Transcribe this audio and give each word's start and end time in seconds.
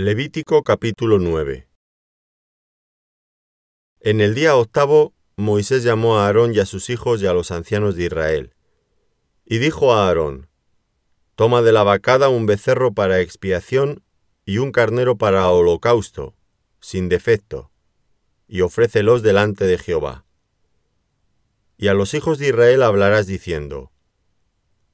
Levítico 0.00 0.62
capítulo 0.62 1.18
9 1.18 1.66
En 3.98 4.20
el 4.20 4.36
día 4.36 4.54
octavo, 4.54 5.12
Moisés 5.34 5.82
llamó 5.82 6.20
a 6.20 6.26
Aarón 6.26 6.54
y 6.54 6.60
a 6.60 6.66
sus 6.66 6.88
hijos 6.88 7.20
y 7.20 7.26
a 7.26 7.32
los 7.32 7.50
ancianos 7.50 7.96
de 7.96 8.04
Israel. 8.04 8.54
Y 9.44 9.58
dijo 9.58 9.92
a 9.92 10.06
Aarón, 10.06 10.48
Toma 11.34 11.62
de 11.62 11.72
la 11.72 11.82
vacada 11.82 12.28
un 12.28 12.46
becerro 12.46 12.94
para 12.94 13.18
expiación 13.18 14.04
y 14.44 14.58
un 14.58 14.70
carnero 14.70 15.18
para 15.18 15.50
holocausto, 15.50 16.36
sin 16.78 17.08
defecto, 17.08 17.72
y 18.46 18.60
ofrécelos 18.60 19.22
delante 19.22 19.64
de 19.64 19.78
Jehová. 19.78 20.24
Y 21.76 21.88
a 21.88 21.94
los 21.94 22.14
hijos 22.14 22.38
de 22.38 22.50
Israel 22.50 22.84
hablarás 22.84 23.26
diciendo, 23.26 23.90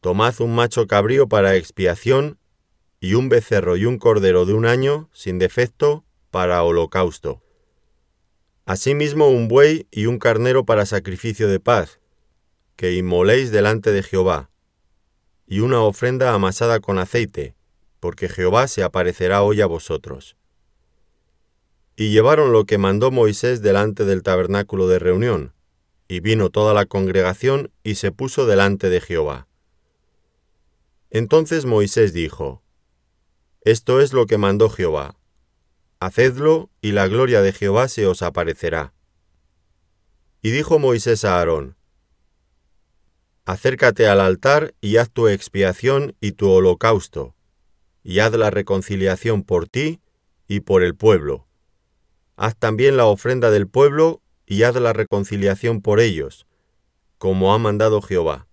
Tomad 0.01 0.41
un 0.41 0.55
macho 0.55 0.87
cabrío 0.87 1.29
para 1.29 1.57
expiación 1.57 2.39
y 3.05 3.13
un 3.13 3.29
becerro 3.29 3.77
y 3.77 3.85
un 3.85 3.99
cordero 3.99 4.47
de 4.47 4.55
un 4.55 4.65
año, 4.65 5.11
sin 5.13 5.39
defecto, 5.39 6.07
para 6.31 6.63
holocausto. 6.63 7.43
Asimismo 8.65 9.29
un 9.29 9.47
buey 9.47 9.87
y 9.91 10.07
un 10.07 10.19
carnero 10.19 10.65
para 10.65 10.87
sacrificio 10.87 11.47
de 11.47 11.61
paz, 11.61 12.01
que 12.77 12.95
inmoléis 12.95 13.51
delante 13.51 13.93
de 13.93 14.03
Jehová, 14.03 14.49
y 15.47 15.61
una 15.61 15.83
ofrenda 15.83 16.33
amasada 16.33 16.81
con 16.81 16.99
aceite, 16.99 17.55
porque 18.01 18.31
Jehová 18.31 18.69
se 18.69 18.83
aparecerá 18.83 19.43
hoy 19.43 19.61
a 19.61 19.67
vosotros. 19.67 20.39
Y 21.97 22.11
llevaron 22.11 22.53
lo 22.53 22.65
que 22.65 22.79
mandó 22.79 23.11
Moisés 23.11 23.61
delante 23.61 24.07
del 24.07 24.23
tabernáculo 24.23 24.89
de 24.89 24.99
reunión, 24.99 25.53
y 26.09 26.21
vino 26.21 26.49
toda 26.49 26.73
la 26.73 26.87
congregación 26.87 27.71
y 27.83 27.97
se 27.97 28.13
puso 28.13 28.47
delante 28.47 28.89
de 28.89 29.03
Jehová. 29.03 29.47
Entonces 31.11 31.67
Moisés 31.67 32.15
dijo, 32.15 32.64
esto 33.65 34.01
es 34.01 34.13
lo 34.13 34.27
que 34.27 34.37
mandó 34.37 34.69
Jehová. 34.69 35.17
Hacedlo, 35.99 36.71
y 36.83 36.93
la 36.93 37.09
gloria 37.09 37.41
de 37.41 37.53
Jehová 37.53 37.89
se 37.89 38.07
os 38.07 38.21
aparecerá. 38.23 38.93
Y 40.43 40.51
dijo 40.51 40.79
Moisés 40.79 41.25
a 41.25 41.39
Aarón, 41.39 41.77
Acércate 43.47 44.07
al 44.07 44.21
altar 44.21 44.75
y 44.83 44.99
haz 44.99 45.11
tu 45.11 45.29
expiación 45.29 46.15
y 46.21 46.33
tu 46.33 46.51
holocausto, 46.51 47.35
y 48.03 48.19
haz 48.19 48.33
la 48.35 48.51
reconciliación 48.51 49.43
por 49.43 49.67
ti 49.67 50.01
y 50.47 50.61
por 50.61 50.83
el 50.83 50.95
pueblo. 50.95 51.47
Haz 52.37 52.57
también 52.57 52.99
la 52.99 53.07
ofrenda 53.07 53.51
del 53.51 53.67
pueblo 53.67 54.21
y 54.47 54.65
haz 54.65 54.75
la 54.77 54.93
reconciliación 54.93 55.81
por 55.81 56.01
ellos, 56.01 56.47
como 57.17 57.55
ha 57.55 57.59
mandado 57.59 58.03
Jehová. 58.03 58.47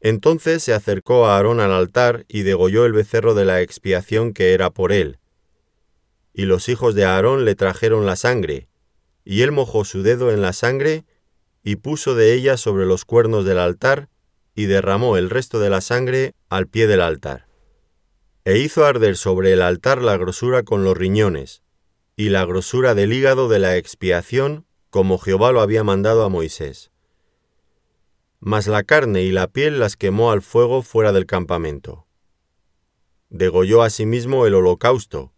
Entonces 0.00 0.62
se 0.62 0.72
acercó 0.72 1.26
a 1.26 1.36
Aarón 1.36 1.60
al 1.60 1.72
altar 1.72 2.24
y 2.28 2.42
degolló 2.42 2.84
el 2.84 2.92
becerro 2.92 3.34
de 3.34 3.44
la 3.44 3.60
expiación 3.62 4.32
que 4.32 4.52
era 4.52 4.70
por 4.70 4.92
él. 4.92 5.18
Y 6.32 6.44
los 6.44 6.68
hijos 6.68 6.94
de 6.94 7.04
Aarón 7.04 7.44
le 7.44 7.56
trajeron 7.56 8.06
la 8.06 8.14
sangre, 8.14 8.68
y 9.24 9.42
él 9.42 9.50
mojó 9.50 9.84
su 9.84 10.02
dedo 10.02 10.30
en 10.30 10.40
la 10.40 10.52
sangre 10.52 11.04
y 11.64 11.76
puso 11.76 12.14
de 12.14 12.32
ella 12.32 12.56
sobre 12.56 12.86
los 12.86 13.04
cuernos 13.04 13.44
del 13.44 13.58
altar, 13.58 14.08
y 14.54 14.66
derramó 14.66 15.16
el 15.16 15.30
resto 15.30 15.58
de 15.58 15.70
la 15.70 15.80
sangre 15.80 16.34
al 16.48 16.68
pie 16.68 16.86
del 16.86 17.00
altar. 17.00 17.46
E 18.44 18.58
hizo 18.58 18.84
arder 18.84 19.16
sobre 19.16 19.52
el 19.52 19.62
altar 19.62 20.00
la 20.00 20.16
grosura 20.16 20.62
con 20.62 20.84
los 20.84 20.96
riñones, 20.96 21.62
y 22.16 22.30
la 22.30 22.44
grosura 22.44 22.94
del 22.94 23.12
hígado 23.12 23.48
de 23.48 23.58
la 23.58 23.76
expiación, 23.76 24.64
como 24.90 25.18
Jehová 25.18 25.52
lo 25.52 25.60
había 25.60 25.84
mandado 25.84 26.24
a 26.24 26.28
Moisés 26.28 26.90
mas 28.40 28.68
la 28.68 28.84
carne 28.84 29.22
y 29.22 29.32
la 29.32 29.48
piel 29.48 29.80
las 29.80 29.96
quemó 29.96 30.30
al 30.30 30.42
fuego 30.42 30.82
fuera 30.82 31.12
del 31.12 31.26
campamento. 31.26 32.06
Degolló 33.30 33.82
asimismo 33.82 34.46
el 34.46 34.54
holocausto, 34.54 35.32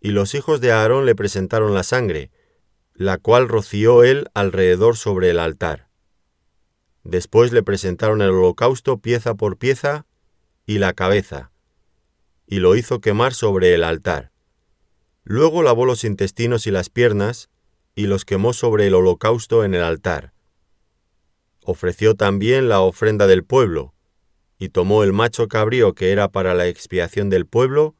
y 0.00 0.10
los 0.10 0.34
hijos 0.34 0.60
de 0.60 0.72
Aarón 0.72 1.06
le 1.06 1.14
presentaron 1.14 1.74
la 1.74 1.82
sangre, 1.82 2.30
la 2.94 3.18
cual 3.18 3.48
roció 3.48 4.02
él 4.02 4.28
alrededor 4.34 4.96
sobre 4.96 5.30
el 5.30 5.38
altar. 5.38 5.88
Después 7.04 7.52
le 7.52 7.62
presentaron 7.62 8.22
el 8.22 8.30
holocausto 8.30 8.98
pieza 8.98 9.34
por 9.34 9.58
pieza 9.58 10.06
y 10.66 10.78
la 10.78 10.92
cabeza, 10.94 11.52
y 12.46 12.56
lo 12.56 12.76
hizo 12.76 13.00
quemar 13.00 13.34
sobre 13.34 13.74
el 13.74 13.84
altar. 13.84 14.32
Luego 15.24 15.62
lavó 15.62 15.84
los 15.84 16.04
intestinos 16.04 16.66
y 16.66 16.70
las 16.70 16.90
piernas, 16.90 17.50
y 17.94 18.06
los 18.06 18.24
quemó 18.24 18.52
sobre 18.52 18.86
el 18.86 18.94
holocausto 18.94 19.64
en 19.64 19.74
el 19.74 19.82
altar 19.82 20.32
ofreció 21.64 22.14
también 22.14 22.68
la 22.68 22.80
ofrenda 22.80 23.26
del 23.26 23.44
pueblo, 23.44 23.94
y 24.58 24.68
tomó 24.68 25.02
el 25.02 25.12
macho 25.12 25.48
cabrío 25.48 25.94
que 25.94 26.12
era 26.12 26.30
para 26.30 26.54
la 26.54 26.66
expiación 26.66 27.30
del 27.30 27.46
pueblo, 27.46 27.94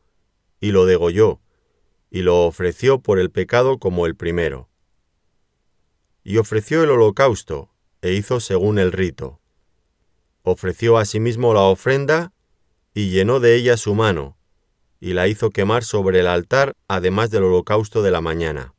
y 0.60 0.72
lo 0.72 0.86
degolló, 0.86 1.40
y 2.10 2.22
lo 2.22 2.44
ofreció 2.44 3.00
por 3.00 3.18
el 3.18 3.30
pecado 3.30 3.78
como 3.78 4.06
el 4.06 4.16
primero. 4.16 4.68
Y 6.22 6.36
ofreció 6.36 6.84
el 6.84 6.90
holocausto, 6.90 7.70
e 8.00 8.12
hizo 8.12 8.40
según 8.40 8.78
el 8.78 8.92
rito. 8.92 9.40
Ofreció 10.42 10.98
asimismo 10.98 11.54
la 11.54 11.62
ofrenda, 11.62 12.32
y 12.94 13.10
llenó 13.10 13.40
de 13.40 13.56
ella 13.56 13.76
su 13.76 13.94
mano, 13.94 14.36
y 15.00 15.14
la 15.14 15.26
hizo 15.26 15.50
quemar 15.50 15.82
sobre 15.82 16.20
el 16.20 16.26
altar, 16.26 16.74
además 16.86 17.30
del 17.30 17.44
holocausto 17.44 18.02
de 18.02 18.10
la 18.10 18.20
mañana. 18.20 18.74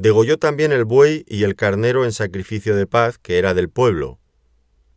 Degolló 0.00 0.38
también 0.38 0.72
el 0.72 0.86
buey 0.86 1.26
y 1.28 1.44
el 1.44 1.56
carnero 1.56 2.06
en 2.06 2.12
sacrificio 2.12 2.74
de 2.74 2.86
paz, 2.86 3.18
que 3.18 3.36
era 3.36 3.52
del 3.52 3.68
pueblo. 3.68 4.18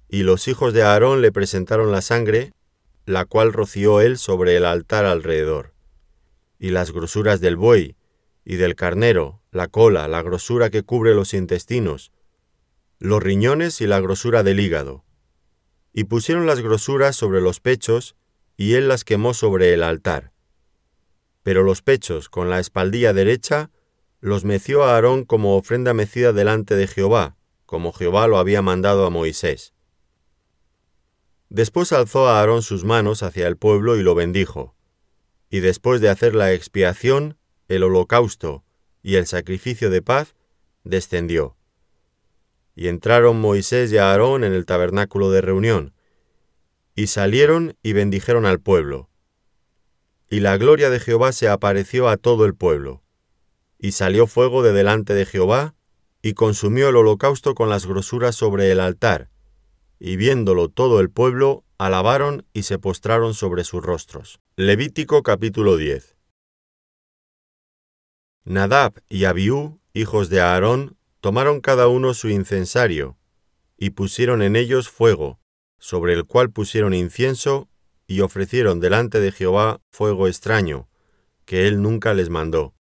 Y 0.07 0.23
los 0.23 0.47
hijos 0.47 0.73
de 0.73 0.83
Aarón 0.83 1.21
le 1.21 1.33
presentaron 1.33 1.91
la 1.91 2.01
sangre, 2.01 2.53
la 3.05 3.25
cual 3.25 3.51
roció 3.51 3.99
él 3.99 4.17
sobre 4.17 4.55
el 4.55 4.63
altar 4.63 5.03
alrededor. 5.03 5.73
Y 6.57 6.69
las 6.69 6.93
grosuras 6.93 7.41
del 7.41 7.57
buey, 7.57 7.97
y 8.45 8.55
del 8.55 8.75
carnero, 8.75 9.41
la 9.51 9.67
cola, 9.67 10.07
la 10.07 10.21
grosura 10.21 10.69
que 10.69 10.83
cubre 10.83 11.13
los 11.13 11.33
intestinos, 11.33 12.13
los 12.97 13.21
riñones 13.21 13.81
y 13.81 13.87
la 13.87 13.99
grosura 13.99 14.41
del 14.41 14.61
hígado. 14.61 15.03
Y 15.91 16.05
pusieron 16.05 16.45
las 16.45 16.61
grosuras 16.61 17.17
sobre 17.17 17.41
los 17.41 17.59
pechos, 17.59 18.15
y 18.55 18.75
él 18.75 18.87
las 18.87 19.03
quemó 19.03 19.33
sobre 19.33 19.73
el 19.73 19.83
altar. 19.83 20.31
Pero 21.43 21.61
los 21.63 21.81
pechos, 21.81 22.29
con 22.29 22.49
la 22.49 22.61
espaldilla 22.61 23.11
derecha, 23.11 23.69
los 24.23 24.45
meció 24.45 24.85
a 24.85 24.95
Aarón 24.95 25.25
como 25.25 25.57
ofrenda 25.57 25.94
mecida 25.94 26.31
delante 26.31 26.78
de 26.78 26.88
Jehová, 26.88 27.35
como 27.66 27.91
Jehová 27.91 28.29
lo 28.29 28.38
había 28.38 28.61
mandado 28.61 29.06
a 29.06 29.09
Moisés. 29.09 29.73
Después 31.50 31.91
alzó 31.91 32.29
a 32.29 32.39
Aarón 32.39 32.62
sus 32.62 32.85
manos 32.85 33.22
hacia 33.22 33.50
el 33.50 33.57
pueblo 33.57 33.97
y 33.97 34.01
lo 34.01 34.16
bendijo. 34.16 34.78
Y 35.50 35.59
después 35.59 36.00
de 36.00 36.07
hacer 36.07 36.35
la 36.35 36.53
expiación, 36.53 37.38
el 37.67 37.83
holocausto 37.83 38.63
y 39.01 39.16
el 39.16 39.28
sacrificio 39.28 39.89
de 39.89 40.01
paz, 40.01 40.35
descendió. 40.85 41.57
Y 42.75 42.88
entraron 42.88 43.41
Moisés 43.41 43.91
y 43.91 43.97
Aarón 43.97 44.45
en 44.45 44.53
el 44.53 44.66
tabernáculo 44.66 45.31
de 45.31 45.41
reunión, 45.41 45.94
y 46.95 47.07
salieron 47.07 47.75
y 47.83 47.91
bendijeron 47.91 48.45
al 48.45 48.62
pueblo. 48.62 49.09
Y 50.29 50.39
la 50.39 50.56
gloria 50.56 50.89
de 50.89 51.01
Jehová 51.01 51.33
se 51.33 51.50
apareció 51.50 52.07
a 52.07 52.16
todo 52.16 52.45
el 52.45 52.56
pueblo 52.56 53.02
y 53.83 53.91
salió 53.91 54.27
fuego 54.27 54.63
de 54.63 54.71
delante 54.71 55.13
de 55.13 55.25
Jehová, 55.25 55.75
y 56.21 56.35
consumió 56.35 56.88
el 56.88 56.95
holocausto 56.95 57.53
con 57.53 57.67
las 57.67 57.85
grosuras 57.85 58.33
sobre 58.33 58.71
el 58.71 58.79
altar, 58.79 59.29
y 59.99 60.16
viéndolo 60.16 60.69
todo 60.69 61.01
el 61.01 61.09
pueblo, 61.09 61.66
alabaron 61.77 62.45
y 62.53 62.63
se 62.63 62.79
postraron 62.79 63.33
sobre 63.33 63.66
sus 63.66 63.83
rostros. 63.83 64.39
Levítico 64.55 65.21
capítulo 65.21 65.75
10 65.75 66.16
Nadab 68.45 69.01
y 69.09 69.25
Abiú, 69.25 69.81
hijos 69.91 70.29
de 70.29 70.39
Aarón, 70.39 70.95
tomaron 71.19 71.59
cada 71.59 71.89
uno 71.89 72.13
su 72.13 72.29
incensario, 72.29 73.17
y 73.77 73.89
pusieron 73.89 74.41
en 74.41 74.55
ellos 74.55 74.88
fuego, 74.88 75.41
sobre 75.77 76.13
el 76.13 76.23
cual 76.23 76.51
pusieron 76.51 76.94
incienso, 76.94 77.67
y 78.07 78.21
ofrecieron 78.21 78.79
delante 78.79 79.19
de 79.19 79.33
Jehová 79.33 79.81
fuego 79.91 80.29
extraño, 80.29 80.88
que 81.44 81.67
él 81.67 81.81
nunca 81.81 82.13
les 82.13 82.30
mandó. 82.30 82.74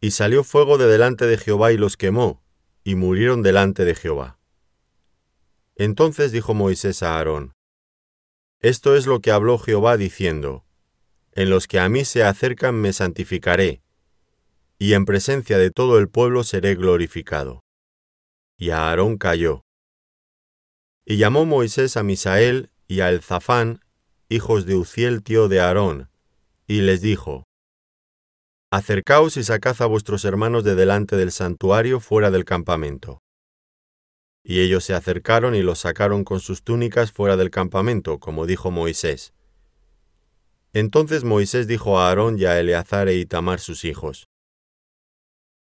Y 0.00 0.12
salió 0.12 0.44
fuego 0.44 0.78
de 0.78 0.86
delante 0.86 1.26
de 1.26 1.38
Jehová 1.38 1.72
y 1.72 1.76
los 1.76 1.96
quemó, 1.96 2.42
y 2.84 2.94
murieron 2.94 3.42
delante 3.42 3.84
de 3.84 3.94
Jehová. 3.94 4.38
Entonces 5.74 6.32
dijo 6.32 6.54
Moisés 6.54 7.02
a 7.02 7.16
Aarón, 7.16 7.52
Esto 8.60 8.96
es 8.96 9.06
lo 9.06 9.20
que 9.20 9.30
habló 9.30 9.58
Jehová 9.58 9.96
diciendo, 9.96 10.64
En 11.32 11.50
los 11.50 11.66
que 11.66 11.80
a 11.80 11.88
mí 11.88 12.04
se 12.04 12.22
acercan 12.22 12.76
me 12.76 12.92
santificaré, 12.92 13.82
y 14.78 14.94
en 14.94 15.04
presencia 15.04 15.58
de 15.58 15.70
todo 15.70 15.98
el 15.98 16.08
pueblo 16.08 16.44
seré 16.44 16.76
glorificado. 16.76 17.64
Y 18.56 18.70
Aarón 18.70 19.18
cayó. 19.18 19.62
Y 21.04 21.16
llamó 21.16 21.46
Moisés 21.46 21.96
a 21.96 22.02
Misael 22.02 22.70
y 22.86 23.00
a 23.00 23.10
Elzafán, 23.10 23.80
hijos 24.28 24.66
de 24.66 24.76
Uziel 24.76 25.22
tío 25.22 25.48
de 25.48 25.60
Aarón, 25.60 26.10
y 26.66 26.82
les 26.82 27.00
dijo, 27.00 27.47
Acercaos 28.70 29.38
y 29.38 29.44
sacad 29.44 29.80
a 29.80 29.86
vuestros 29.86 30.26
hermanos 30.26 30.62
de 30.62 30.74
delante 30.74 31.16
del 31.16 31.32
santuario 31.32 32.00
fuera 32.00 32.30
del 32.30 32.44
campamento. 32.44 33.22
Y 34.44 34.60
ellos 34.60 34.84
se 34.84 34.92
acercaron 34.92 35.54
y 35.54 35.62
los 35.62 35.78
sacaron 35.78 36.22
con 36.22 36.40
sus 36.40 36.62
túnicas 36.62 37.10
fuera 37.10 37.38
del 37.38 37.50
campamento, 37.50 38.18
como 38.18 38.44
dijo 38.44 38.70
Moisés. 38.70 39.32
Entonces 40.74 41.24
Moisés 41.24 41.66
dijo 41.66 41.98
a 41.98 42.10
Aarón 42.10 42.38
y 42.38 42.44
a 42.44 42.60
Eleazar 42.60 43.08
e 43.08 43.14
Itamar 43.14 43.58
sus 43.60 43.86
hijos, 43.86 44.28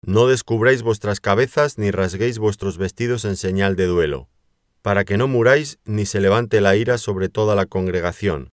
No 0.00 0.26
descubráis 0.26 0.82
vuestras 0.82 1.20
cabezas 1.20 1.76
ni 1.76 1.90
rasguéis 1.90 2.38
vuestros 2.38 2.78
vestidos 2.78 3.26
en 3.26 3.36
señal 3.36 3.76
de 3.76 3.84
duelo, 3.84 4.30
para 4.80 5.04
que 5.04 5.18
no 5.18 5.28
muráis 5.28 5.78
ni 5.84 6.06
se 6.06 6.22
levante 6.22 6.62
la 6.62 6.74
ira 6.74 6.96
sobre 6.96 7.28
toda 7.28 7.54
la 7.54 7.66
congregación. 7.66 8.48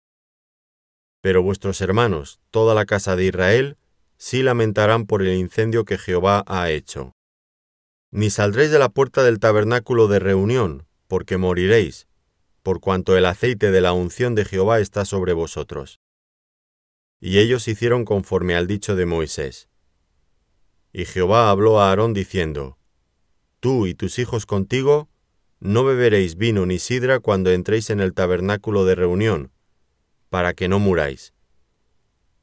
Pero 1.22 1.42
vuestros 1.42 1.80
hermanos, 1.80 2.42
toda 2.52 2.76
la 2.76 2.86
casa 2.86 3.16
de 3.16 3.28
Israel, 3.28 3.78
sí 4.18 4.44
lamentarán 4.44 5.06
por 5.06 5.22
el 5.22 5.36
incendio 5.36 5.86
que 5.86 5.98
Jehová 5.98 6.44
ha 6.48 6.70
hecho. 6.72 7.14
Ni 8.12 8.30
saldréis 8.30 8.72
de 8.72 8.80
la 8.80 8.90
puerta 8.90 9.24
del 9.24 9.40
tabernáculo 9.40 10.08
de 10.08 10.20
reunión, 10.20 10.88
porque 11.08 11.38
moriréis, 11.38 12.08
por 12.64 12.80
cuanto 12.80 13.16
el 13.18 13.26
aceite 13.26 13.70
de 13.70 13.82
la 13.82 13.94
unción 13.94 14.34
de 14.34 14.46
Jehová 14.46 14.80
está 14.80 15.06
sobre 15.06 15.34
vosotros. 15.34 16.00
Y 17.20 17.38
ellos 17.38 17.68
hicieron 17.68 18.06
conforme 18.06 18.56
al 18.56 18.66
dicho 18.66 18.96
de 18.96 19.06
Moisés. 19.06 19.70
Y 20.92 21.06
Jehová 21.06 21.52
habló 21.52 21.80
a 21.80 21.90
Aarón 21.90 22.14
diciendo, 22.14 22.80
Tú 23.60 23.86
y 23.86 23.94
tus 23.94 24.18
hijos 24.18 24.48
contigo, 24.48 25.10
no 25.60 25.84
beberéis 25.84 26.38
vino 26.38 26.66
ni 26.66 26.80
sidra 26.80 27.20
cuando 27.20 27.52
entréis 27.52 27.92
en 27.92 28.00
el 28.00 28.14
tabernáculo 28.14 28.86
de 28.86 28.96
reunión, 28.96 29.52
para 30.30 30.54
que 30.54 30.68
no 30.68 30.80
muráis. 30.80 31.35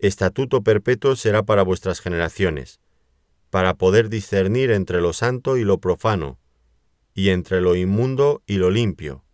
Estatuto 0.03 0.65
perpetuo 0.65 1.15
será 1.15 1.45
para 1.45 1.63
vuestras 1.63 2.01
generaciones, 2.01 2.81
para 3.51 3.75
poder 3.75 4.09
discernir 4.09 4.73
entre 4.73 5.01
lo 5.01 5.13
santo 5.13 5.57
y 5.57 5.63
lo 5.63 5.79
profano, 5.79 6.41
y 7.15 7.29
entre 7.29 7.61
lo 7.61 7.77
inmundo 7.77 8.43
y 8.45 8.57
lo 8.57 8.71
limpio, 8.71 9.25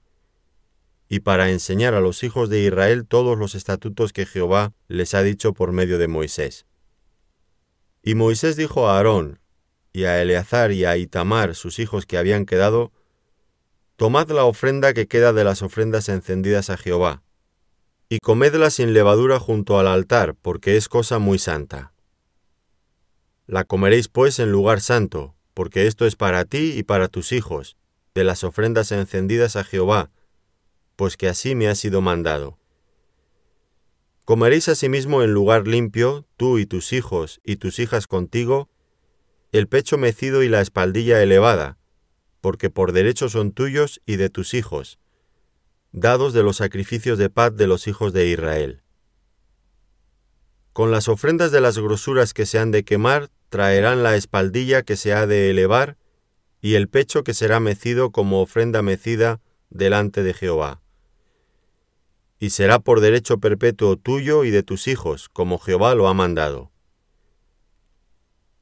y 1.08 1.20
para 1.20 1.48
enseñar 1.48 1.94
a 1.94 2.02
los 2.02 2.22
hijos 2.22 2.50
de 2.50 2.60
Israel 2.60 3.06
todos 3.06 3.38
los 3.38 3.54
estatutos 3.54 4.12
que 4.12 4.26
Jehová 4.26 4.74
les 4.88 5.14
ha 5.14 5.22
dicho 5.22 5.54
por 5.54 5.72
medio 5.72 5.96
de 5.96 6.06
Moisés. 6.06 6.66
Y 8.02 8.14
Moisés 8.14 8.56
dijo 8.56 8.90
a 8.90 8.98
Aarón, 8.98 9.40
y 9.94 10.04
a 10.04 10.20
Eleazar 10.20 10.70
y 10.72 10.84
a 10.84 10.98
Itamar, 10.98 11.54
sus 11.54 11.78
hijos 11.78 12.04
que 12.04 12.18
habían 12.18 12.44
quedado, 12.44 12.92
Tomad 13.96 14.28
la 14.32 14.44
ofrenda 14.44 14.92
que 14.92 15.08
queda 15.08 15.32
de 15.32 15.44
las 15.44 15.62
ofrendas 15.62 16.10
encendidas 16.10 16.68
a 16.68 16.76
Jehová, 16.76 17.22
y 18.08 18.20
comedla 18.20 18.70
sin 18.70 18.94
levadura 18.94 19.38
junto 19.38 19.78
al 19.78 19.86
altar, 19.86 20.34
porque 20.40 20.76
es 20.76 20.88
cosa 20.88 21.18
muy 21.18 21.38
santa. 21.38 21.92
La 23.46 23.64
comeréis 23.64 24.08
pues 24.08 24.38
en 24.38 24.50
lugar 24.50 24.80
santo, 24.80 25.34
porque 25.54 25.86
esto 25.86 26.06
es 26.06 26.16
para 26.16 26.44
ti 26.44 26.72
y 26.76 26.82
para 26.82 27.08
tus 27.08 27.32
hijos, 27.32 27.76
de 28.14 28.24
las 28.24 28.44
ofrendas 28.44 28.92
encendidas 28.92 29.56
a 29.56 29.64
Jehová, 29.64 30.10
pues 30.96 31.16
que 31.16 31.28
así 31.28 31.54
me 31.54 31.68
ha 31.68 31.74
sido 31.74 32.00
mandado. 32.00 32.58
Comeréis 34.24 34.68
asimismo 34.68 35.22
en 35.22 35.32
lugar 35.32 35.66
limpio, 35.66 36.26
tú 36.36 36.58
y 36.58 36.66
tus 36.66 36.92
hijos 36.92 37.40
y 37.44 37.56
tus 37.56 37.78
hijas 37.78 38.06
contigo, 38.06 38.68
el 39.52 39.68
pecho 39.68 39.96
mecido 39.96 40.42
y 40.42 40.48
la 40.48 40.60
espaldilla 40.60 41.22
elevada, 41.22 41.78
porque 42.40 42.70
por 42.70 42.92
derecho 42.92 43.28
son 43.28 43.52
tuyos 43.52 44.00
y 44.04 44.16
de 44.16 44.28
tus 44.28 44.54
hijos, 44.54 44.98
dados 45.92 46.32
de 46.32 46.42
los 46.42 46.56
sacrificios 46.56 47.18
de 47.18 47.30
paz 47.30 47.56
de 47.56 47.66
los 47.66 47.86
hijos 47.86 48.12
de 48.12 48.26
Israel. 48.26 48.82
Con 50.72 50.90
las 50.90 51.08
ofrendas 51.08 51.50
de 51.50 51.60
las 51.60 51.78
grosuras 51.78 52.34
que 52.34 52.46
se 52.46 52.58
han 52.58 52.70
de 52.70 52.84
quemar, 52.84 53.30
traerán 53.48 54.02
la 54.02 54.16
espaldilla 54.16 54.82
que 54.82 54.96
se 54.96 55.12
ha 55.12 55.26
de 55.26 55.50
elevar, 55.50 55.96
y 56.60 56.74
el 56.74 56.88
pecho 56.88 57.24
que 57.24 57.34
será 57.34 57.60
mecido 57.60 58.10
como 58.10 58.40
ofrenda 58.40 58.82
mecida 58.82 59.40
delante 59.70 60.22
de 60.22 60.34
Jehová 60.34 60.82
y 62.38 62.50
será 62.50 62.78
por 62.78 63.00
derecho 63.00 63.38
perpetuo 63.38 63.96
tuyo 63.96 64.44
y 64.44 64.50
de 64.50 64.62
tus 64.62 64.86
hijos, 64.86 65.28
como 65.28 65.58
Jehová 65.58 65.94
lo 65.94 66.08
ha 66.08 66.14
mandado. 66.14 66.70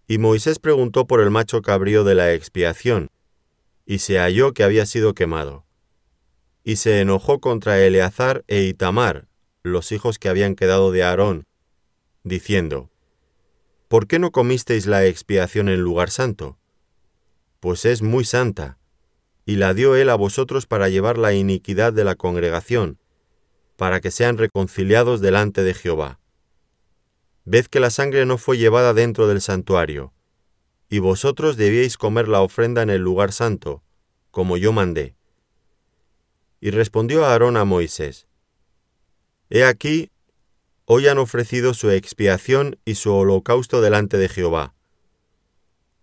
Y 0.09 0.19
Moisés 0.19 0.59
preguntó 0.59 1.07
por 1.07 1.21
el 1.21 1.31
macho 1.31 1.63
cabrío 1.63 2.05
de 2.05 2.15
la 2.15 2.33
expiación, 2.33 3.11
y 3.85 3.99
se 3.99 4.19
halló 4.19 4.53
que 4.53 4.65
había 4.65 4.87
sido 4.87 5.15
quemado. 5.15 5.66
Y 6.69 6.77
se 6.77 7.01
enojó 7.01 7.41
contra 7.41 7.79
Eleazar 7.79 8.45
e 8.49 8.63
Itamar, 8.63 9.29
los 9.63 9.93
hijos 9.93 10.19
que 10.19 10.29
habían 10.29 10.57
quedado 10.57 10.91
de 10.91 11.05
Aarón, 11.05 11.45
diciendo, 12.25 12.91
¿Por 13.87 14.09
qué 14.09 14.19
no 14.19 14.33
comisteis 14.33 14.87
la 14.87 15.07
expiación 15.07 15.69
en 15.69 15.81
lugar 15.81 16.11
santo? 16.11 16.59
Pues 17.61 17.85
es 17.85 18.03
muy 18.03 18.25
santa, 18.25 18.81
y 19.45 19.55
la 19.55 19.75
dio 19.75 19.95
él 19.95 20.11
a 20.11 20.17
vosotros 20.17 20.67
para 20.67 20.89
llevar 20.89 21.19
la 21.19 21.33
iniquidad 21.33 21.93
de 21.93 22.03
la 22.03 22.17
congregación, 22.17 22.99
para 23.77 24.01
que 24.01 24.11
sean 24.11 24.37
reconciliados 24.37 25.21
delante 25.21 25.63
de 25.63 25.73
Jehová. 25.73 26.19
Ved 27.45 27.67
que 27.67 27.79
la 27.79 27.91
sangre 27.91 28.27
no 28.27 28.39
fue 28.39 28.59
llevada 28.59 28.93
dentro 28.93 29.29
del 29.29 29.41
santuario, 29.41 30.15
y 30.89 30.99
vosotros 30.99 31.57
debíais 31.57 31.97
comer 31.97 32.27
la 32.27 32.41
ofrenda 32.41 32.83
en 32.83 32.91
el 32.91 33.03
lugar 33.03 33.31
santo, 33.31 33.85
como 34.33 34.57
yo 34.57 34.73
mandé. 34.73 35.16
Y 36.67 36.73
respondió 36.73 37.25
Aarón 37.25 37.57
a 37.57 37.65
Moisés, 37.65 38.27
He 39.51 39.63
aquí, 39.63 40.11
hoy 40.85 41.07
han 41.07 41.17
ofrecido 41.17 41.75
su 41.75 41.93
expiación 41.93 42.77
y 42.85 42.97
su 42.97 43.15
holocausto 43.15 43.81
delante 43.81 44.19
de 44.19 44.29
Jehová. 44.29 44.75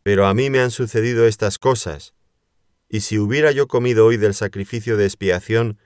Pero 0.04 0.26
a 0.26 0.34
mí 0.34 0.50
me 0.50 0.62
han 0.62 0.72
sucedido 0.72 1.28
estas 1.28 1.60
cosas, 1.60 2.14
y 2.88 3.02
si 3.02 3.20
hubiera 3.20 3.52
yo 3.52 3.68
comido 3.68 4.06
hoy 4.06 4.16
del 4.16 4.34
sacrificio 4.34 4.96
de 4.96 5.04
expiación, 5.04 5.80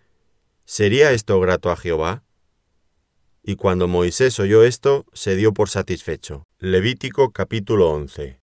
¿Sería 0.64 1.12
esto 1.12 1.40
grato 1.40 1.72
a 1.72 1.76
Jehová? 1.76 2.24
Y 3.42 3.56
cuando 3.56 3.88
Moisés 3.88 4.40
oyó 4.40 4.62
esto, 4.62 5.08
se 5.12 5.36
dio 5.36 5.56
por 5.56 5.70
satisfecho. 5.70 6.44
Levítico 6.60 7.32
capítulo 7.32 7.90
11. 7.90 8.42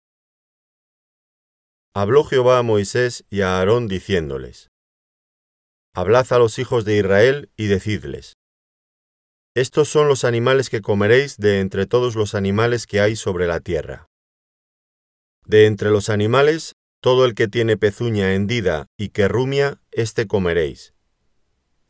Habló 1.93 2.23
Jehová 2.23 2.59
a 2.59 2.63
Moisés 2.63 3.25
y 3.31 3.41
a 3.41 3.59
Aarón 3.59 3.89
diciéndoles, 3.89 4.70
Hablad 5.95 6.33
a 6.33 6.39
los 6.39 6.59
hijos 6.59 6.85
de 6.85 6.97
Israel 6.99 7.51
y 7.57 7.67
decidles, 7.67 8.37
Estos 9.55 9.89
son 9.89 10.09
los 10.09 10.25
animales 10.25 10.71
que 10.71 10.81
comeréis 10.81 11.37
de 11.37 11.61
entre 11.61 11.87
todos 11.87 12.15
los 12.15 12.35
animales 12.35 12.87
que 12.87 13.01
hay 13.01 13.17
sobre 13.17 13.47
la 13.47 13.61
tierra. 13.61 14.07
De 15.45 15.67
entre 15.67 15.91
los 15.91 16.09
animales, 16.09 16.75
todo 17.01 17.25
el 17.25 17.35
que 17.35 17.49
tiene 17.49 17.77
pezuña 17.77 18.35
hendida 18.35 18.87
y 18.97 19.09
que 19.09 19.27
rumia, 19.27 19.81
éste 19.91 20.27
comeréis 20.27 20.95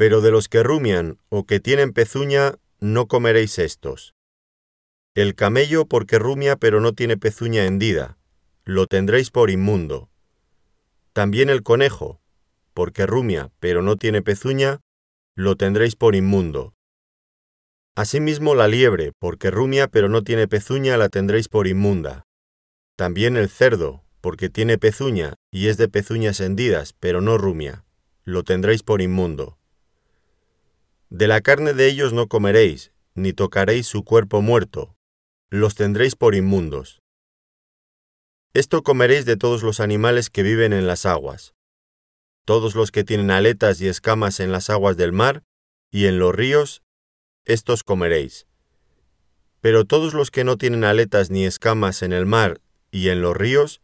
pero 0.01 0.23
de 0.23 0.31
los 0.31 0.49
que 0.49 0.63
rumian 0.63 1.19
o 1.29 1.45
que 1.45 1.61
tienen 1.61 1.93
pezuña, 1.93 2.55
no 2.79 3.07
comeréis 3.07 3.59
estos. 3.59 4.15
El 5.15 5.35
camello 5.35 5.85
porque 5.85 6.19
rumia 6.19 6.57
pero 6.57 6.81
no 6.81 6.95
tiene 6.95 7.19
pezuña 7.19 7.67
hendida, 7.67 8.17
lo 8.65 8.87
tendréis 8.87 9.31
por 9.31 9.51
inmundo. 9.51 10.09
También 11.13 11.51
el 11.51 11.63
conejo, 11.63 12.20
porque 12.81 13.05
rumia 13.05 13.53
pero 13.61 13.83
no 13.83 13.97
tiene 13.97 14.23
pezuña, 14.23 14.81
lo 15.37 15.57
tendréis 15.57 15.97
por 15.97 16.15
inmundo. 16.15 16.73
Asimismo 17.95 18.55
la 18.55 18.69
liebre, 18.69 19.13
porque 19.19 19.51
rumia 19.51 19.87
pero 19.87 20.09
no 20.09 20.25
tiene 20.25 20.49
pezuña, 20.49 20.97
la 20.97 21.11
tendréis 21.11 21.51
por 21.51 21.67
inmunda. 21.67 22.25
También 22.97 23.37
el 23.37 23.51
cerdo, 23.51 24.03
porque 24.23 24.49
tiene 24.49 24.79
pezuña 24.79 25.35
y 25.51 25.69
es 25.69 25.77
de 25.77 25.91
pezuñas 25.91 26.41
hendidas, 26.41 26.95
pero 26.99 27.21
no 27.21 27.37
rumia, 27.37 27.85
lo 28.25 28.45
tendréis 28.45 28.83
por 28.83 29.03
inmundo. 29.03 29.59
De 31.11 31.29
la 31.29 31.43
carne 31.43 31.75
de 31.75 31.87
ellos 31.87 32.15
no 32.15 32.29
comeréis, 32.29 32.95
ni 33.15 33.35
tocaréis 33.35 33.89
su 33.89 34.05
cuerpo 34.05 34.41
muerto, 34.41 34.97
los 35.51 35.75
tendréis 35.75 36.17
por 36.17 36.35
inmundos. 36.35 37.03
Esto 38.55 38.83
comeréis 38.83 39.27
de 39.27 39.37
todos 39.37 39.63
los 39.63 39.81
animales 39.81 40.31
que 40.31 40.43
viven 40.43 40.73
en 40.73 40.87
las 40.87 41.05
aguas. 41.05 41.53
Todos 42.51 42.75
los 42.75 42.91
que 42.91 43.05
tienen 43.05 43.31
aletas 43.31 43.81
y 43.81 43.87
escamas 43.87 44.41
en 44.41 44.51
las 44.51 44.71
aguas 44.71 44.97
del 44.97 45.13
mar 45.13 45.45
y 45.89 46.07
en 46.07 46.19
los 46.19 46.35
ríos, 46.35 46.83
estos 47.45 47.85
comeréis. 47.85 48.49
Pero 49.61 49.85
todos 49.85 50.15
los 50.15 50.33
que 50.33 50.43
no 50.43 50.59
tienen 50.59 50.83
aletas 50.83 51.31
ni 51.31 51.45
escamas 51.45 52.03
en 52.03 52.13
el 52.13 52.27
mar 52.27 52.61
y 52.91 53.11
en 53.11 53.23
los 53.23 53.37
ríos, 53.37 53.81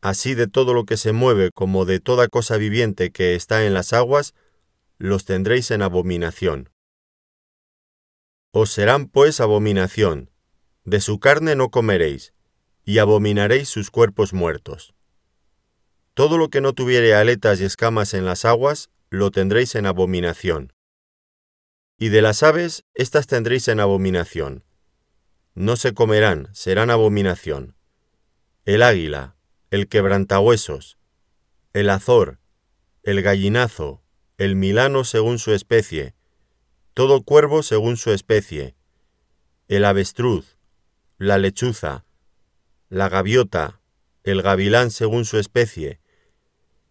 así 0.00 0.34
de 0.34 0.48
todo 0.48 0.74
lo 0.74 0.84
que 0.84 0.96
se 0.96 1.12
mueve 1.12 1.52
como 1.54 1.84
de 1.84 2.00
toda 2.00 2.26
cosa 2.26 2.56
viviente 2.56 3.12
que 3.12 3.36
está 3.36 3.64
en 3.64 3.72
las 3.72 3.92
aguas, 3.92 4.34
los 4.98 5.24
tendréis 5.24 5.70
en 5.70 5.82
abominación. 5.82 6.70
Os 8.50 8.72
serán 8.72 9.06
pues 9.06 9.38
abominación, 9.38 10.32
de 10.82 11.00
su 11.00 11.20
carne 11.20 11.54
no 11.54 11.70
comeréis, 11.70 12.34
y 12.84 12.98
abominaréis 12.98 13.68
sus 13.68 13.92
cuerpos 13.92 14.32
muertos. 14.32 14.92
Todo 16.20 16.36
lo 16.36 16.50
que 16.50 16.60
no 16.60 16.74
tuviere 16.74 17.14
aletas 17.14 17.62
y 17.62 17.64
escamas 17.64 18.12
en 18.12 18.26
las 18.26 18.44
aguas, 18.44 18.90
lo 19.08 19.30
tendréis 19.30 19.74
en 19.74 19.86
abominación. 19.86 20.74
Y 21.96 22.10
de 22.10 22.20
las 22.20 22.42
aves, 22.42 22.84
éstas 22.92 23.26
tendréis 23.26 23.68
en 23.68 23.80
abominación. 23.80 24.62
No 25.54 25.76
se 25.76 25.94
comerán, 25.94 26.50
serán 26.52 26.90
abominación. 26.90 27.74
El 28.66 28.82
águila, 28.82 29.34
el 29.70 29.88
quebrantahuesos, 29.88 30.98
el 31.72 31.88
azor, 31.88 32.38
el 33.02 33.22
gallinazo, 33.22 34.02
el 34.36 34.56
milano 34.56 35.04
según 35.04 35.38
su 35.38 35.54
especie, 35.54 36.14
todo 36.92 37.22
cuervo 37.22 37.62
según 37.62 37.96
su 37.96 38.12
especie, 38.12 38.74
el 39.68 39.86
avestruz, 39.86 40.58
la 41.16 41.38
lechuza, 41.38 42.04
la 42.90 43.08
gaviota, 43.08 43.80
el 44.22 44.42
gavilán 44.42 44.90
según 44.90 45.24
su 45.24 45.38
especie, 45.38 45.98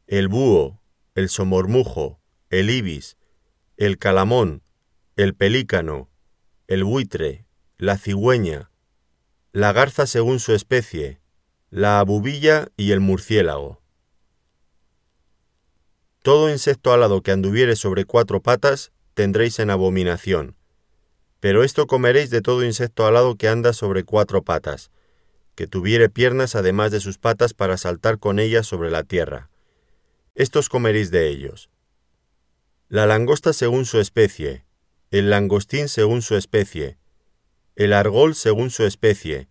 el 0.10 0.28
búho, 0.28 0.82
el 1.14 1.30
somormujo, 1.30 2.20
el 2.50 2.72
ibis, 2.72 3.16
el 3.78 4.00
calamón, 4.00 4.64
el 5.16 5.36
pelícano, 5.36 6.10
el 6.66 6.84
buitre, 6.84 7.46
la 7.78 7.96
cigüeña, 7.96 8.72
la 9.52 9.72
garza 9.72 10.08
según 10.08 10.40
su 10.40 10.54
especie, 10.56 11.22
la 11.70 12.00
abubilla 12.00 12.70
y 12.76 12.92
el 12.92 13.02
murciélago. 13.02 13.84
Todo 16.24 16.50
insecto 16.50 16.92
alado 16.92 17.22
que 17.22 17.32
anduviere 17.32 17.76
sobre 17.76 18.06
cuatro 18.06 18.42
patas 18.42 18.92
tendréis 19.14 19.60
en 19.60 19.70
abominación. 19.70 20.56
Pero 21.40 21.64
esto 21.64 21.86
comeréis 21.86 22.32
de 22.32 22.42
todo 22.42 22.66
insecto 22.66 23.06
alado 23.06 23.36
que 23.36 23.48
anda 23.48 23.74
sobre 23.74 24.04
cuatro 24.06 24.42
patas, 24.42 24.90
que 25.54 25.68
tuviere 25.68 26.10
piernas 26.10 26.56
además 26.56 26.90
de 26.90 27.00
sus 27.00 27.20
patas 27.20 27.54
para 27.54 27.78
saltar 27.78 28.18
con 28.18 28.40
ellas 28.40 28.66
sobre 28.66 28.90
la 28.90 29.04
tierra. 29.04 29.52
Estos 30.40 30.70
comeréis 30.70 31.12
de 31.12 31.28
ellos. 31.28 31.70
La 32.88 33.06
langosta 33.06 33.52
según 33.52 33.84
su 33.84 34.00
especie, 34.00 34.64
el 35.12 35.30
langostín 35.30 35.90
según 35.90 36.22
su 36.22 36.38
especie, 36.38 36.98
el 37.76 37.92
argol 37.92 38.36
según 38.36 38.70
su 38.70 38.86
especie, 38.86 39.50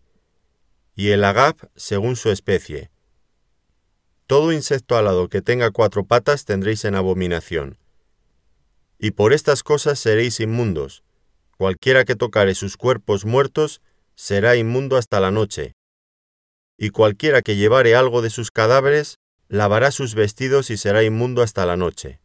y 0.95 1.11
el 1.11 1.25
agap 1.25 1.61
según 1.77 2.17
su 2.17 2.31
especie. 2.31 2.91
Todo 4.27 4.51
insecto 4.51 4.97
alado 4.97 5.29
que 5.29 5.43
tenga 5.43 5.73
cuatro 5.73 6.07
patas 6.07 6.47
tendréis 6.47 6.87
en 6.87 6.95
abominación. 6.95 7.77
Y 8.99 9.11
por 9.11 9.35
estas 9.35 9.63
cosas 9.63 9.99
seréis 9.99 10.41
inmundos. 10.41 11.03
Cualquiera 11.59 12.07
que 12.07 12.17
tocare 12.17 12.55
sus 12.55 12.79
cuerpos 12.79 13.27
muertos 13.27 13.83
será 14.15 14.57
inmundo 14.57 14.97
hasta 14.97 15.21
la 15.21 15.31
noche. 15.31 15.75
Y 16.79 16.89
cualquiera 16.89 17.43
que 17.43 17.57
llevare 17.57 17.95
algo 17.95 18.23
de 18.23 18.31
sus 18.31 18.51
cadáveres 18.51 19.19
lavará 19.49 19.91
sus 19.91 20.15
vestidos 20.15 20.71
y 20.71 20.77
será 20.77 21.03
inmundo 21.03 21.43
hasta 21.43 21.65
la 21.67 21.77
noche. 21.77 22.21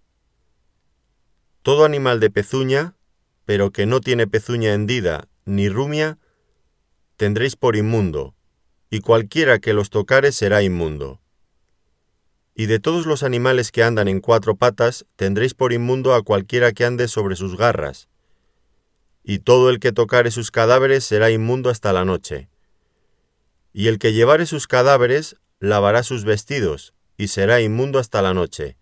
Todo 1.62 1.86
animal 1.86 2.20
de 2.20 2.30
pezuña, 2.30 2.96
pero 3.46 3.72
que 3.72 3.86
no 3.86 4.02
tiene 4.02 4.28
pezuña 4.28 4.74
hendida 4.74 5.28
ni 5.46 5.70
rumia, 5.70 6.20
tendréis 7.18 7.56
por 7.56 7.76
inmundo, 7.76 8.36
y 8.90 9.00
cualquiera 9.00 9.60
que 9.60 9.74
los 9.74 9.90
tocare 9.90 10.32
será 10.32 10.62
inmundo. 10.62 11.22
Y 12.56 12.68
de 12.68 12.80
todos 12.80 13.06
los 13.06 13.24
animales 13.24 13.72
que 13.72 13.84
andan 13.84 14.08
en 14.08 14.20
cuatro 14.20 14.56
patas, 14.56 15.06
tendréis 15.16 15.54
por 15.54 15.74
inmundo 15.74 16.14
a 16.14 16.22
cualquiera 16.22 16.72
que 16.72 16.86
ande 16.86 17.08
sobre 17.08 17.36
sus 17.36 17.58
garras. 17.58 18.10
Y 19.24 19.40
todo 19.40 19.70
el 19.70 19.80
que 19.80 19.92
tocare 19.92 20.32
sus 20.32 20.52
cadáveres 20.52 21.04
será 21.04 21.32
inmundo 21.32 21.70
hasta 21.70 21.94
la 21.94 22.06
noche. 22.06 22.50
Y 23.74 23.88
el 23.88 23.98
que 23.98 24.14
llevare 24.14 24.46
sus 24.46 24.68
cadáveres 24.68 25.38
lavará 25.60 26.04
sus 26.04 26.26
vestidos, 26.26 26.93
y 27.18 27.28
será 27.28 27.62
inmundo 27.62 28.00
hasta 28.00 28.22
la 28.22 28.34
noche. 28.34 28.78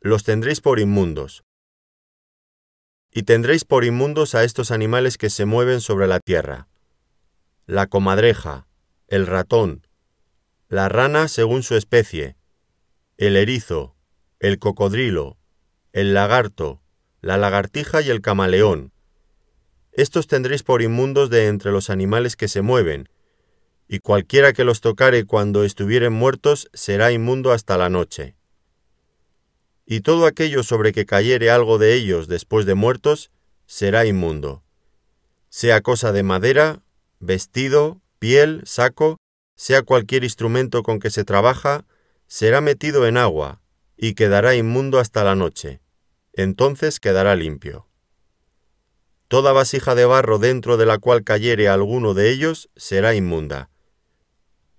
Los 0.00 0.24
tendréis 0.24 0.60
por 0.60 0.80
inmundos. 0.80 1.44
Y 3.12 3.22
tendréis 3.22 3.64
por 3.64 3.84
inmundos 3.84 4.34
a 4.34 4.44
estos 4.44 4.70
animales 4.70 5.18
que 5.18 5.30
se 5.30 5.44
mueven 5.46 5.80
sobre 5.80 6.06
la 6.06 6.20
tierra 6.20 6.68
la 7.66 7.88
comadreja, 7.88 8.68
el 9.08 9.26
ratón, 9.26 9.88
la 10.68 10.88
rana 10.88 11.26
según 11.26 11.64
su 11.64 11.74
especie, 11.74 12.36
el 13.16 13.36
erizo, 13.36 13.96
el 14.38 14.60
cocodrilo, 14.60 15.36
el 15.92 16.14
lagarto, 16.14 16.80
la 17.22 17.38
lagartija 17.38 18.02
y 18.02 18.10
el 18.10 18.20
camaleón. 18.20 18.92
Estos 19.90 20.28
tendréis 20.28 20.62
por 20.62 20.80
inmundos 20.80 21.28
de 21.28 21.48
entre 21.48 21.72
los 21.72 21.90
animales 21.90 22.36
que 22.36 22.46
se 22.46 22.62
mueven, 22.62 23.08
y 23.88 24.00
cualquiera 24.00 24.52
que 24.52 24.64
los 24.64 24.80
tocare 24.80 25.24
cuando 25.24 25.64
estuvieren 25.64 26.12
muertos 26.12 26.68
será 26.72 27.12
inmundo 27.12 27.52
hasta 27.52 27.78
la 27.78 27.88
noche. 27.88 28.36
Y 29.84 30.00
todo 30.00 30.26
aquello 30.26 30.62
sobre 30.62 30.92
que 30.92 31.06
cayere 31.06 31.50
algo 31.50 31.78
de 31.78 31.94
ellos 31.94 32.26
después 32.26 32.66
de 32.66 32.74
muertos 32.74 33.30
será 33.66 34.06
inmundo, 34.06 34.64
sea 35.48 35.80
cosa 35.80 36.12
de 36.12 36.22
madera 36.22 36.82
vestido, 37.20 38.00
piel, 38.18 38.62
saco, 38.64 39.16
sea 39.54 39.82
cualquier 39.82 40.24
instrumento 40.24 40.82
con 40.82 41.00
que 41.00 41.10
se 41.10 41.24
trabaja, 41.24 41.84
será 42.26 42.60
metido 42.60 43.06
en 43.06 43.16
agua 43.16 43.62
y 43.96 44.14
quedará 44.14 44.54
inmundo 44.54 44.98
hasta 44.98 45.24
la 45.24 45.34
noche. 45.34 45.80
Entonces 46.32 47.00
quedará 47.00 47.34
limpio. 47.34 47.88
Toda 49.28 49.52
vasija 49.52 49.94
de 49.94 50.04
barro 50.04 50.38
dentro 50.38 50.76
de 50.76 50.86
la 50.86 50.98
cual 50.98 51.24
cayere 51.24 51.68
alguno 51.68 52.14
de 52.14 52.30
ellos 52.30 52.68
será 52.76 53.14
inmunda, 53.14 53.70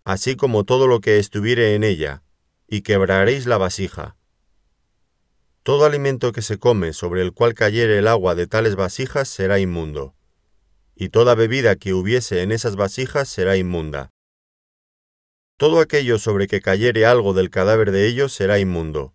así 0.07 0.35
como 0.35 0.63
todo 0.63 0.87
lo 0.87 1.01
que 1.01 1.19
estuviere 1.19 1.75
en 1.75 1.83
ella, 1.83 2.23
y 2.67 2.81
quebraréis 2.81 3.45
la 3.45 3.57
vasija. 3.57 4.15
Todo 5.63 5.85
alimento 5.85 6.31
que 6.31 6.41
se 6.41 6.57
come 6.57 6.93
sobre 6.93 7.21
el 7.21 7.33
cual 7.33 7.53
cayere 7.53 7.99
el 7.99 8.07
agua 8.07 8.33
de 8.33 8.47
tales 8.47 8.75
vasijas 8.75 9.27
será 9.27 9.59
inmundo 9.59 10.15
y 10.99 11.09
toda 11.09 11.35
bebida 11.35 11.75
que 11.75 11.93
hubiese 11.93 12.41
en 12.41 12.51
esas 12.51 12.75
vasijas 12.75 13.29
será 13.29 13.55
inmunda. 13.55 14.09
Todo 15.57 15.79
aquello 15.79 16.17
sobre 16.17 16.47
que 16.47 16.61
cayere 16.61 17.05
algo 17.05 17.33
del 17.33 17.49
cadáver 17.49 17.91
de 17.91 18.07
ellos 18.07 18.33
será 18.33 18.59
inmundo. 18.59 19.13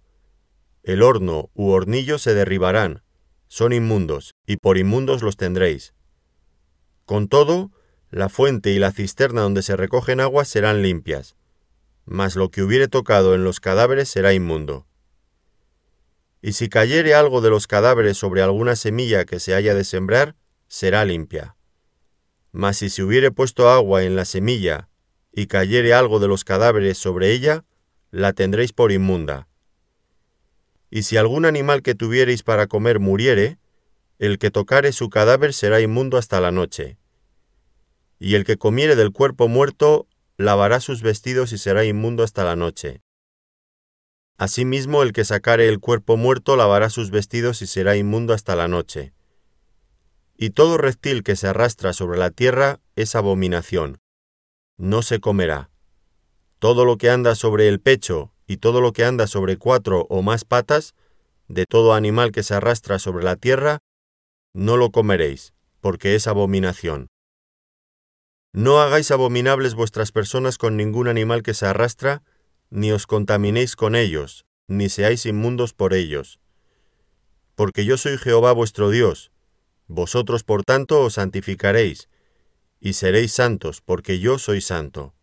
El 0.85 1.03
horno 1.03 1.51
u 1.55 1.71
hornillo 1.71 2.19
se 2.19 2.35
derribarán, 2.35 3.03
son 3.49 3.73
inmundos, 3.73 4.35
y 4.47 4.59
por 4.59 4.79
inmundos 4.79 5.23
los 5.23 5.37
tendréis. 5.37 5.95
Con 7.05 7.29
todo, 7.29 7.73
la 8.13 8.29
fuente 8.29 8.71
y 8.71 8.79
la 8.79 8.93
cisterna 8.93 9.41
donde 9.41 9.63
se 9.63 9.75
recogen 9.75 10.21
aguas 10.21 10.47
serán 10.47 10.83
limpias, 10.83 11.35
mas 12.05 12.37
lo 12.37 12.51
que 12.51 12.63
hubiere 12.63 12.87
tocado 12.87 13.35
en 13.35 13.43
los 13.43 13.59
cadáveres 13.59 14.11
será 14.11 14.35
inmundo. 14.35 14.87
Y 16.43 16.53
si 16.53 16.69
cayere 16.69 17.15
algo 17.15 17.41
de 17.41 17.49
los 17.49 17.67
cadáveres 17.67 18.19
sobre 18.19 18.43
alguna 18.43 18.77
semilla 18.77 19.25
que 19.25 19.41
se 19.41 19.55
haya 19.55 19.75
de 19.75 19.85
sembrar, 19.85 20.37
será 20.69 21.07
limpia. 21.07 21.57
Mas 22.53 22.77
si 22.77 22.91
se 22.91 23.03
hubiere 23.03 23.31
puesto 23.31 23.71
agua 23.71 24.03
en 24.03 24.15
la 24.15 24.27
semilla, 24.27 24.91
y 25.33 25.47
cayere 25.47 25.95
algo 25.95 26.21
de 26.21 26.29
los 26.29 26.45
cadáveres 26.45 26.99
sobre 26.99 27.33
ella, 27.33 27.65
la 28.11 28.35
tendréis 28.35 28.75
por 28.75 28.93
inmunda. 28.93 29.49
Y 30.91 31.05
si 31.05 31.17
algún 31.17 31.47
animal 31.47 31.81
que 31.81 31.95
tuviereis 31.95 32.43
para 32.43 32.67
comer 32.67 33.01
muriere, 33.01 33.57
el 34.19 34.39
que 34.39 34.51
tocare 34.51 34.93
su 34.93 35.09
cadáver 35.09 35.55
será 35.55 35.81
inmundo 35.81 36.19
hasta 36.19 36.43
la 36.43 36.51
noche. 36.51 36.99
Y 38.23 38.37
el 38.37 38.45
que 38.45 38.57
comiere 38.57 38.95
del 38.95 39.13
cuerpo 39.13 39.49
muerto, 39.49 40.07
lavará 40.37 40.81
sus 40.81 41.03
vestidos 41.03 41.53
y 41.53 41.59
será 41.59 41.85
inmundo 41.85 42.23
hasta 42.23 42.45
la 42.45 42.55
noche. 42.55 43.03
Asimismo, 44.39 45.03
el 45.03 45.13
que 45.13 45.25
sacare 45.25 45.69
el 45.69 45.81
cuerpo 45.81 46.17
muerto 46.17 46.57
lavará 46.57 46.91
sus 46.91 47.11
vestidos 47.11 47.63
y 47.63 47.67
será 47.67 47.97
inmundo 47.97 48.33
hasta 48.35 48.55
la 48.55 48.69
noche 48.69 49.13
y 50.43 50.51
todo 50.51 50.77
reptil 50.77 51.23
que 51.23 51.37
se 51.37 51.47
arrastra 51.47 51.93
sobre 51.93 52.19
la 52.19 52.31
tierra 52.31 52.81
es 52.97 53.15
abominación. 53.15 54.01
No 54.77 55.03
se 55.03 55.21
comerá. 55.21 55.71
Todo 56.59 56.85
lo 56.85 56.97
que 56.97 57.11
anda 57.11 57.37
sobre 57.37 57.69
el 57.69 57.79
pecho 57.79 58.33
y 58.49 58.57
todo 58.57 58.81
lo 58.81 58.93
que 58.93 59.05
anda 59.05 59.29
sobre 59.29 59.57
cuatro 59.57 60.05
o 60.11 60.21
más 60.23 60.45
patas, 60.45 60.97
de 61.47 61.65
todo 61.65 61.95
animal 61.95 62.33
que 62.33 62.43
se 62.43 62.55
arrastra 62.55 62.99
sobre 62.99 63.23
la 63.23 63.37
tierra, 63.37 63.79
no 64.53 64.77
lo 64.77 64.91
comeréis, 64.91 65.55
porque 65.81 66.17
es 66.17 66.27
abominación. 66.27 67.07
No 68.53 68.81
hagáis 68.81 69.11
abominables 69.11 69.75
vuestras 69.75 70.13
personas 70.13 70.59
con 70.59 70.77
ningún 70.77 71.09
animal 71.09 71.43
que 71.43 71.55
se 71.55 71.65
arrastra, 71.65 72.23
ni 72.69 72.93
os 72.93 73.07
contaminéis 73.07 73.77
con 73.77 73.95
ellos, 73.95 74.45
ni 74.69 74.91
seáis 74.91 75.25
inmundos 75.25 75.73
por 75.73 75.95
ellos. 75.95 76.39
Porque 77.55 77.87
yo 77.87 77.97
soy 77.97 78.19
Jehová 78.19 78.53
vuestro 78.53 78.91
Dios, 78.91 79.31
vosotros, 79.87 80.45
por 80.45 80.65
tanto, 80.65 81.01
os 81.01 81.15
santificaréis, 81.15 82.11
y 82.79 82.93
seréis 82.93 83.33
santos, 83.33 83.81
porque 83.81 84.19
yo 84.19 84.39
soy 84.39 84.61
santo. 84.61 85.15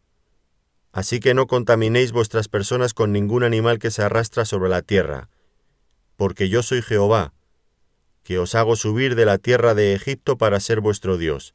Así 0.91 1.19
que 1.19 1.35
no 1.35 1.45
contaminéis 1.45 2.11
vuestras 2.11 2.47
personas 2.47 2.95
con 2.95 3.11
ningún 3.11 3.43
animal 3.43 3.77
que 3.77 3.91
se 3.91 4.01
arrastra 4.01 4.45
sobre 4.45 4.69
la 4.69 4.81
tierra, 4.81 5.29
porque 6.15 6.49
yo 6.49 6.63
soy 6.63 6.81
Jehová, 6.81 7.33
que 8.23 8.39
os 8.39 8.55
hago 8.55 8.75
subir 8.75 9.13
de 9.13 9.25
la 9.25 9.37
tierra 9.37 9.75
de 9.75 9.93
Egipto 9.93 10.37
para 10.37 10.59
ser 10.59 10.81
vuestro 10.81 11.17
Dios. 11.17 11.53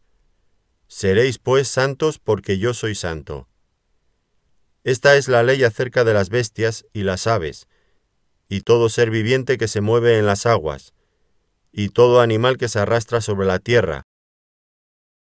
Seréis 0.86 1.38
pues 1.38 1.68
santos 1.68 2.18
porque 2.18 2.58
yo 2.58 2.74
soy 2.74 2.94
santo. 2.94 3.48
Esta 4.84 5.16
es 5.16 5.28
la 5.28 5.42
ley 5.42 5.64
acerca 5.64 6.04
de 6.04 6.14
las 6.14 6.28
bestias 6.28 6.86
y 6.92 7.02
las 7.02 7.26
aves, 7.26 7.68
y 8.48 8.60
todo 8.60 8.88
ser 8.88 9.10
viviente 9.10 9.56
que 9.56 9.68
se 9.68 9.80
mueve 9.80 10.18
en 10.18 10.26
las 10.26 10.46
aguas, 10.46 10.92
y 11.72 11.88
todo 11.88 12.20
animal 12.20 12.58
que 12.58 12.68
se 12.68 12.78
arrastra 12.78 13.20
sobre 13.20 13.46
la 13.46 13.58
tierra, 13.58 14.02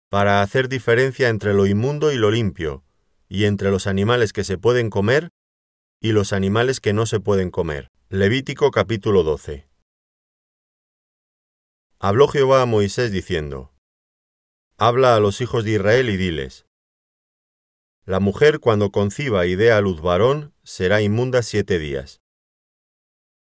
para 0.10 0.42
hacer 0.42 0.70
diferencia 0.70 1.30
entre 1.30 1.54
lo 1.54 1.68
inmundo 1.68 2.12
y 2.12 2.16
lo 2.16 2.32
limpio, 2.32 2.84
y 3.28 3.46
entre 3.46 3.70
los 3.70 3.86
animales 3.86 4.34
que 4.34 4.44
se 4.44 4.58
pueden 4.58 4.90
comer 4.90 5.30
y 6.02 6.14
los 6.14 6.34
animales 6.34 6.80
que 6.80 6.94
no 6.94 7.06
se 7.06 7.20
pueden 7.20 7.52
comer. 7.52 7.90
Levítico 8.10 8.72
capítulo 8.72 9.24
12. 9.24 9.68
Habló 12.00 12.28
Jehová 12.28 12.64
a 12.64 12.66
Moisés 12.66 13.12
diciendo, 13.12 13.72
Habla 14.82 15.18
a 15.18 15.20
los 15.20 15.42
hijos 15.42 15.66
de 15.66 15.72
Israel 15.72 16.10
y 16.10 16.16
diles, 16.16 16.66
La 18.06 18.22
mujer 18.22 18.62
cuando 18.62 18.92
conciba 18.92 19.46
y 19.46 19.56
dé 19.56 19.74
a 19.74 19.82
luz 19.82 20.00
varón 20.00 20.54
será 20.64 21.02
inmunda 21.02 21.44
siete 21.44 21.80
días. 21.80 22.22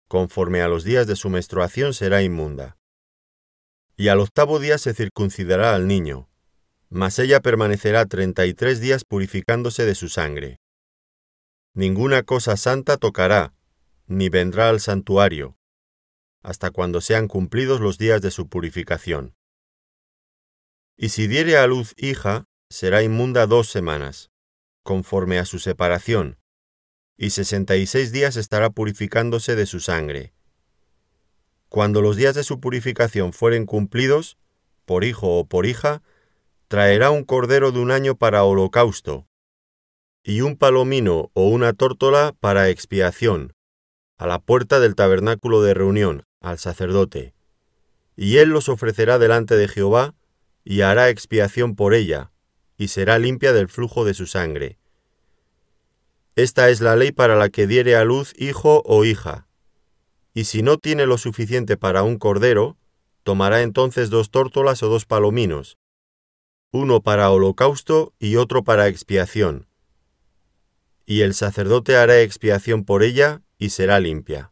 Conforme 0.08 0.62
a 0.62 0.68
los 0.68 0.82
días 0.82 1.06
de 1.06 1.14
su 1.14 1.28
menstruación 1.28 1.92
será 1.92 2.22
inmunda. 2.22 2.78
Y 3.98 4.08
al 4.08 4.20
octavo 4.20 4.60
día 4.60 4.78
se 4.78 4.94
circuncidará 4.94 5.74
al 5.74 5.86
niño, 5.86 6.30
mas 6.88 7.18
ella 7.18 7.40
permanecerá 7.40 8.06
treinta 8.06 8.46
y 8.46 8.54
tres 8.54 8.80
días 8.80 9.04
purificándose 9.04 9.84
de 9.84 9.94
su 9.94 10.08
sangre. 10.08 10.56
Ninguna 11.74 12.22
cosa 12.22 12.56
santa 12.56 12.96
tocará, 12.96 13.52
ni 14.06 14.30
vendrá 14.30 14.70
al 14.70 14.80
santuario, 14.80 15.58
hasta 16.40 16.70
cuando 16.70 17.02
sean 17.02 17.28
cumplidos 17.28 17.82
los 17.82 17.98
días 17.98 18.22
de 18.22 18.30
su 18.30 18.48
purificación. 18.48 19.35
Y 20.96 21.10
si 21.10 21.26
diere 21.26 21.58
a 21.58 21.66
luz 21.66 21.94
hija, 21.98 22.46
será 22.70 23.02
inmunda 23.02 23.46
dos 23.46 23.68
semanas, 23.68 24.30
conforme 24.82 25.38
a 25.38 25.44
su 25.44 25.58
separación, 25.58 26.38
y 27.18 27.30
sesenta 27.30 27.76
y 27.76 27.86
seis 27.86 28.12
días 28.12 28.36
estará 28.36 28.70
purificándose 28.70 29.56
de 29.56 29.66
su 29.66 29.80
sangre. 29.80 30.32
Cuando 31.68 32.00
los 32.00 32.16
días 32.16 32.34
de 32.34 32.44
su 32.44 32.60
purificación 32.60 33.32
fueren 33.32 33.66
cumplidos, 33.66 34.38
por 34.84 35.04
hijo 35.04 35.38
o 35.38 35.46
por 35.46 35.66
hija, 35.66 36.02
traerá 36.68 37.10
un 37.10 37.24
cordero 37.24 37.72
de 37.72 37.80
un 37.80 37.90
año 37.90 38.16
para 38.16 38.44
holocausto, 38.44 39.26
y 40.22 40.40
un 40.40 40.56
palomino 40.56 41.30
o 41.34 41.48
una 41.48 41.72
tórtola 41.72 42.34
para 42.40 42.70
expiación, 42.70 43.52
a 44.18 44.26
la 44.26 44.38
puerta 44.38 44.80
del 44.80 44.94
tabernáculo 44.94 45.62
de 45.62 45.74
reunión, 45.74 46.24
al 46.40 46.58
sacerdote. 46.58 47.34
Y 48.16 48.38
él 48.38 48.48
los 48.48 48.68
ofrecerá 48.68 49.18
delante 49.18 49.56
de 49.56 49.68
Jehová, 49.68 50.14
y 50.68 50.80
hará 50.80 51.10
expiación 51.10 51.76
por 51.76 51.94
ella, 51.94 52.32
y 52.76 52.88
será 52.88 53.20
limpia 53.20 53.52
del 53.52 53.68
flujo 53.68 54.04
de 54.04 54.14
su 54.14 54.26
sangre. 54.26 54.78
Esta 56.34 56.70
es 56.70 56.80
la 56.80 56.96
ley 56.96 57.12
para 57.12 57.36
la 57.36 57.50
que 57.50 57.68
diere 57.68 57.94
a 57.94 58.04
luz 58.04 58.34
hijo 58.36 58.82
o 58.84 59.04
hija. 59.04 59.46
Y 60.34 60.44
si 60.44 60.62
no 60.62 60.76
tiene 60.76 61.06
lo 61.06 61.18
suficiente 61.18 61.76
para 61.76 62.02
un 62.02 62.18
cordero, 62.18 62.76
tomará 63.22 63.62
entonces 63.62 64.10
dos 64.10 64.32
tórtolas 64.32 64.82
o 64.82 64.88
dos 64.88 65.06
palominos, 65.06 65.78
uno 66.72 67.00
para 67.00 67.30
holocausto 67.30 68.12
y 68.18 68.34
otro 68.34 68.64
para 68.64 68.88
expiación. 68.88 69.68
Y 71.06 71.20
el 71.20 71.34
sacerdote 71.34 71.96
hará 71.96 72.20
expiación 72.22 72.84
por 72.84 73.04
ella 73.04 73.40
y 73.56 73.70
será 73.70 74.00
limpia. 74.00 74.44